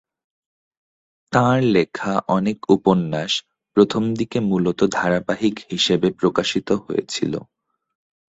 [1.33, 3.31] তাঁর লেখা অনেক উপন্যাস
[3.77, 7.33] প্রথমদিকে মূলত ধারাবাহিক হিসেবে প্রকাশিত হয়েছিল।